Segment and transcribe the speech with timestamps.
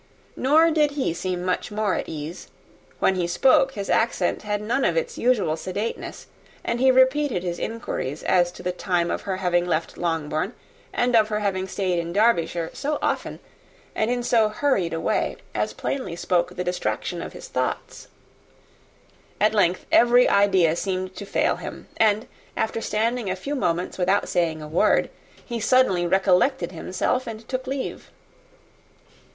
[0.35, 2.47] Nor did he seem much more at ease;
[2.97, 6.25] when he spoke, his accent had none of its usual sedateness;
[6.63, 10.53] and he repeated his inquiries as to the time of her having left Longbourn,
[10.91, 13.39] and of her stay in Derbyshire, so often,
[13.93, 18.07] and in so hurried a way, as plainly spoke the distraction of his thoughts.
[19.39, 22.25] At length, every idea seemed to fail him; and
[22.57, 25.11] after standing a few moments without saying a word,
[25.45, 28.09] he suddenly recollected himself, and took leave.